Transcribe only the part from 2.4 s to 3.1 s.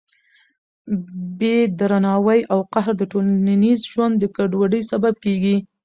او قهر د